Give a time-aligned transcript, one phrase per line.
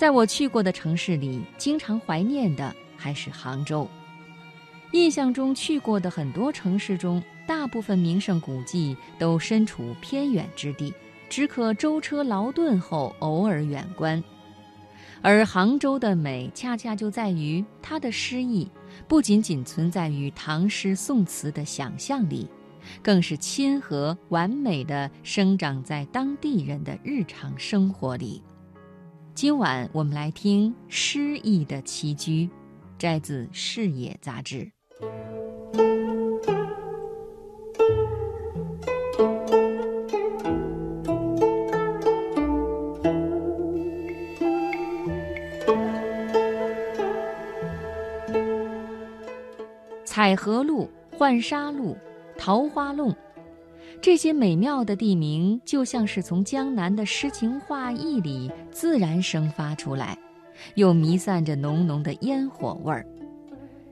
[0.00, 3.86] 在我去过的城市里，经常怀念的还是杭州。
[4.92, 10.94] 印象中去过的很多城市中，大部分名胜古迹都身处偏远之地，
[11.28, 14.24] 只可舟车劳顿后偶尔远观。
[15.20, 18.66] 而杭州的美，恰恰就在于它的诗意，
[19.06, 22.48] 不仅仅存在于唐诗宋词的想象里，
[23.02, 28.42] 更是亲和完美的生长在当地人的日常生活里。
[29.40, 32.50] 今晚我们来听诗意的栖居，
[32.98, 34.70] 摘自《视野》杂志。
[50.04, 51.96] 彩荷路、浣纱路、
[52.36, 53.16] 桃花弄。
[54.02, 60.16] 这些美妙的地名，就像是从江南的诗情画意里自然生发出来，
[60.74, 63.06] 又弥散着浓浓的烟火味儿。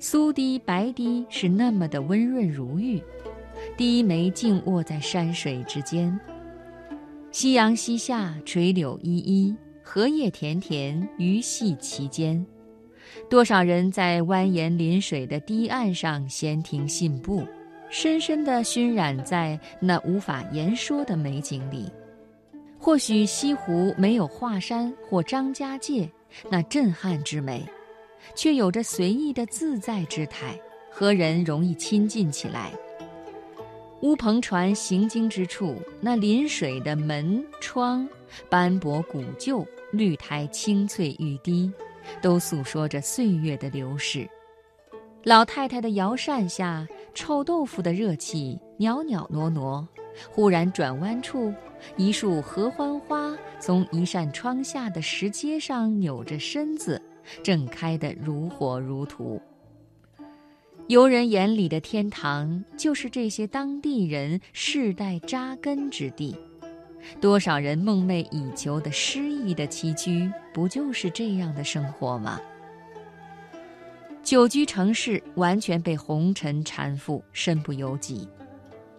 [0.00, 3.00] 苏堤、白堤是那么的温润如玉，
[3.76, 6.18] 低眉静卧在山水之间。
[7.30, 9.54] 夕阳西下，垂柳依依，
[9.84, 12.44] 荷叶田田，鱼戏其间。
[13.30, 17.46] 多少人在蜿蜒临水的堤岸上闲庭信步。
[17.92, 21.92] 深深地熏染在那无法言说的美景里。
[22.78, 26.10] 或许西湖没有华山或张家界
[26.48, 27.62] 那震撼之美，
[28.34, 30.58] 却有着随意的自在之态，
[30.90, 32.72] 和人容易亲近起来。
[34.00, 38.08] 乌篷船行经之处，那临水的门窗，
[38.48, 41.70] 斑驳古旧，绿苔青翠欲滴，
[42.22, 44.26] 都诉说着岁月的流逝。
[45.24, 46.88] 老太太的摇扇下。
[47.14, 49.86] 臭豆腐的热气袅袅挪挪，
[50.30, 51.52] 忽然转弯处，
[51.96, 57.00] 一束合欢花从一扇窗下的石阶上扭着身子，
[57.42, 59.40] 正开得如火如荼。
[60.88, 66.36] 游人眼里的天堂，就是这些当地人世代扎根之地。
[67.20, 72.40] 多少人梦寐以求的诗意的栖居，不就是这样的生活吗？
[74.32, 78.26] 久居城市，完全被红尘缠缚，身不由己。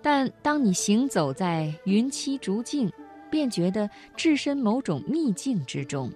[0.00, 2.88] 但当你行走在云栖竹径，
[3.28, 6.08] 便觉得置身某种秘境之中。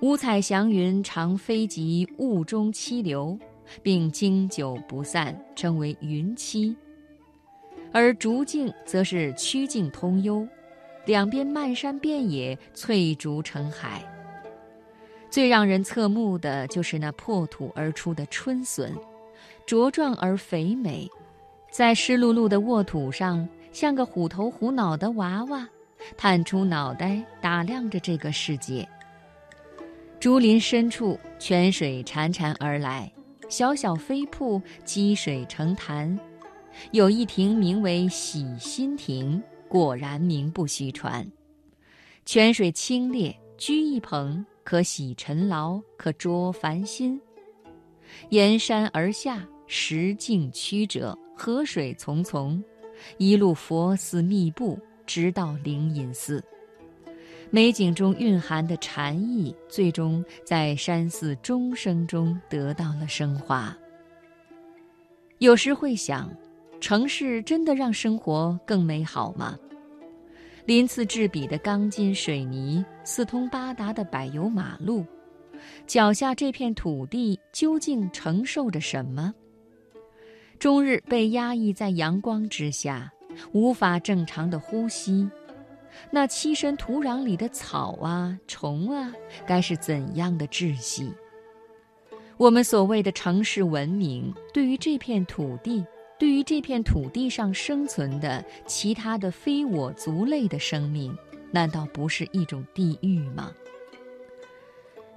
[0.00, 3.38] 五彩祥云常飞及雾中栖留，
[3.82, 6.74] 并经久不散，称为云栖。
[7.92, 10.48] 而竹径则是曲径通幽，
[11.04, 14.02] 两边漫山遍野，翠竹成海。
[15.30, 18.92] 最让人侧目的就是那破土而出的春笋，
[19.64, 21.08] 茁壮而肥美，
[21.70, 25.68] 在湿漉漉的沃土上，像个虎头虎脑的娃娃，
[26.16, 28.86] 探出脑袋打量着这个世界。
[30.18, 33.10] 竹林深处，泉水潺潺而来，
[33.48, 36.18] 小小飞瀑积水成潭，
[36.90, 41.24] 有一亭名为洗心亭，果然名不虚传。
[42.26, 44.44] 泉水清冽，居一棚。
[44.70, 47.20] 可洗尘劳，可濯烦心。
[48.28, 52.62] 沿山而下，石径曲折，河水淙淙，
[53.18, 56.40] 一路佛寺密布，直到灵隐寺。
[57.50, 63.76] 美景中蕴含的禅意，最终在山寺钟声中得到了升华。
[65.38, 66.32] 有时会想，
[66.80, 69.58] 城市真的让生活更美好吗？
[70.66, 75.04] 鳞次栉比的钢筋水泥，四通八达的柏油马路，
[75.86, 79.34] 脚下这片土地究竟承受着什么？
[80.58, 83.10] 终日被压抑在阳光之下，
[83.52, 85.28] 无法正常的呼吸。
[86.10, 89.12] 那栖身土壤里的草啊、虫啊，
[89.46, 91.12] 该是怎样的窒息？
[92.36, 95.84] 我们所谓的城市文明，对于这片土地。
[96.20, 101.16] 对于这片土地上生存的其他的非我族类的生命，
[101.50, 103.50] 难道不是一种地狱吗？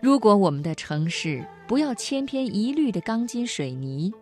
[0.01, 4.13] 如果我们的城市不要千篇一律的钢筋水泥，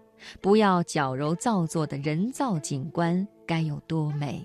[0.42, 4.44] 不要矫揉造作的人造景观，该有多美！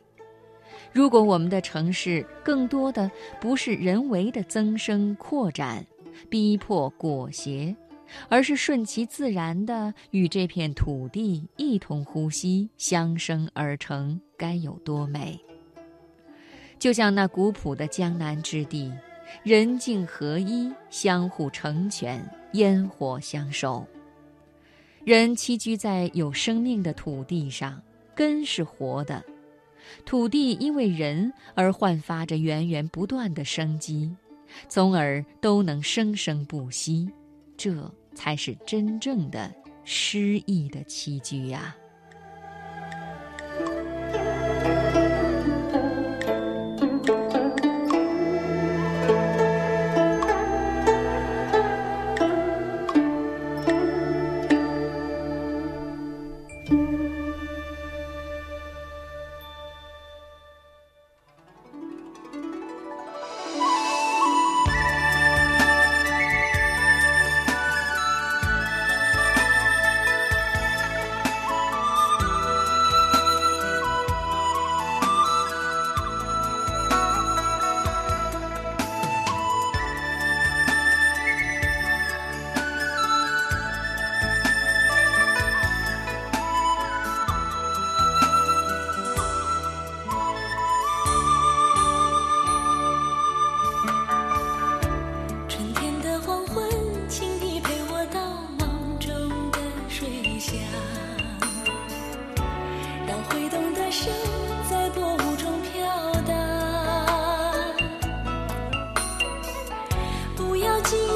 [0.92, 5.86] 如果我们的城市更多的不是人为的增生扩展、
[6.28, 7.74] 逼迫裹挟。
[8.28, 15.38] 而是顺其自然的与这片土地一同呼吸，相生而成，该有多美！
[16.78, 18.92] 就像那古朴的江南之地，
[19.42, 23.86] 人境合一，相互成全，烟火相守。
[25.04, 27.80] 人栖居在有生命的土地上，
[28.14, 29.24] 根是活的，
[30.04, 34.14] 土地因为人而焕发着源源不断的生机。
[34.68, 37.10] 从而都能生生不息，
[37.56, 39.52] 这才是真正的
[39.84, 41.76] 诗意的栖居呀。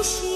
[0.03, 0.30] 些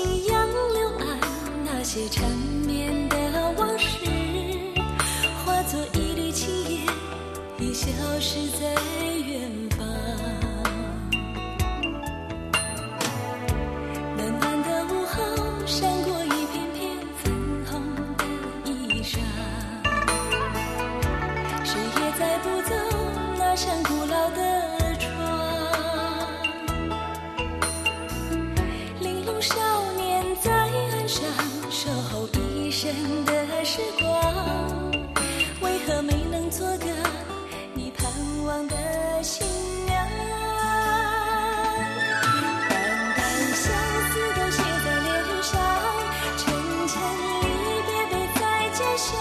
[48.97, 49.13] 想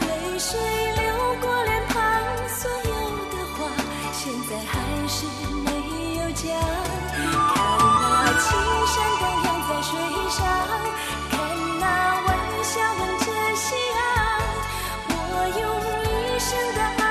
[0.00, 0.58] 泪水
[0.96, 1.98] 流过脸庞
[2.48, 2.94] 所有
[3.28, 3.70] 的话
[4.12, 5.26] 现在还是
[5.62, 5.68] 没
[6.16, 6.48] 有讲
[7.52, 7.54] 看
[8.00, 8.48] 那青
[8.86, 9.90] 山荡漾在水
[10.30, 10.40] 上
[11.30, 11.38] 看
[11.80, 11.84] 那
[12.26, 12.28] 晚
[12.62, 13.26] 霞吻着
[13.56, 14.00] 夕阳
[15.10, 15.12] 我
[15.60, 15.62] 用
[16.08, 17.04] 一生的爱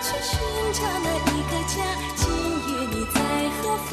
[0.00, 0.32] 去寻
[0.72, 1.74] 找那一个家
[2.16, 2.22] 今
[2.68, 3.20] 夜你在
[3.60, 3.92] 何方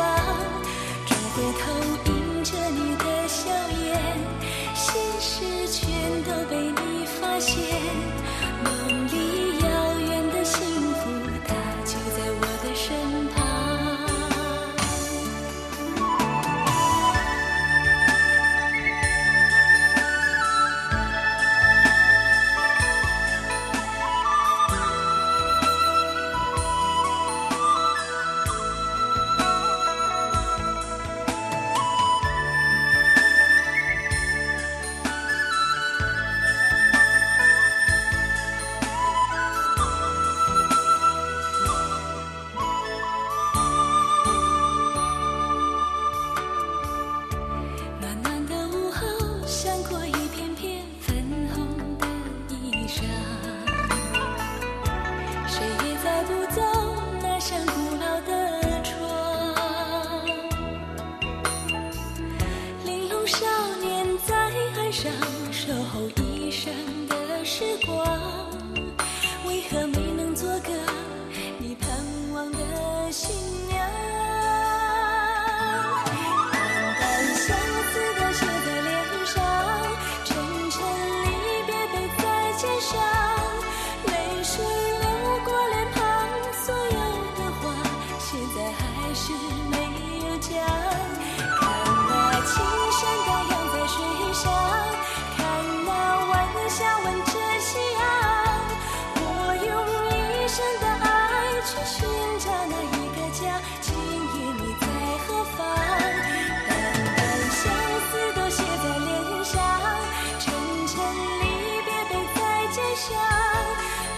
[1.06, 1.62] 转回头
[2.14, 3.50] 迎着你的笑
[3.84, 3.90] 颜
[4.74, 6.89] 心事全都被你
[7.30, 7.64] 发现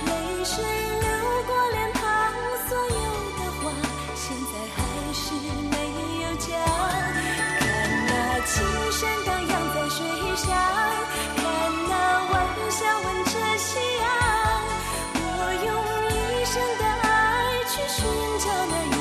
[0.05, 1.07] 泪水流
[1.47, 2.01] 过脸庞
[2.67, 2.99] 所有
[3.39, 3.63] 的话
[4.15, 4.77] 现在还
[5.13, 5.23] 是
[5.71, 5.75] 没
[6.23, 6.49] 有讲。
[7.59, 7.61] 看
[8.07, 8.09] 那
[8.45, 8.51] 青
[8.91, 9.99] 山荡漾在水
[10.35, 10.47] 上
[11.35, 11.39] 看
[11.89, 11.93] 那
[12.31, 12.33] 晚
[12.69, 14.03] 霞吻着夕阳。
[15.15, 15.19] 我
[15.65, 15.69] 用
[16.09, 17.05] 一生的爱
[17.67, 17.99] 去寻
[18.39, 18.97] 找那一